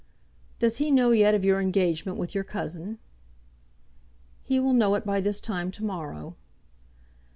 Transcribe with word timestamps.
"Does 0.57 0.77
he 0.77 0.89
know 0.89 1.11
yet 1.11 1.35
of 1.35 1.45
your 1.45 1.61
engagement 1.61 2.17
with 2.17 2.33
your 2.33 2.43
cousin?" 2.43 2.97
"He 4.41 4.59
will 4.59 4.73
know 4.73 4.95
it 4.95 5.05
by 5.05 5.21
this 5.21 5.39
time 5.39 5.69
to 5.73 5.83
morrow." 5.83 6.35